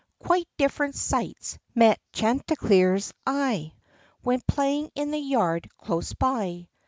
[0.17, 3.75] Quite different sights met Chanticleer's eye,
[4.21, 6.69] When playing in the yard close by.